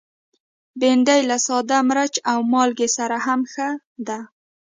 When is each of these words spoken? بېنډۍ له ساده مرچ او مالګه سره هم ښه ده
بېنډۍ 0.79 1.21
له 1.29 1.37
ساده 1.47 1.77
مرچ 1.89 2.13
او 2.31 2.39
مالګه 2.53 2.87
سره 2.97 3.17
هم 3.25 3.41
ښه 3.53 3.69
ده 4.07 4.19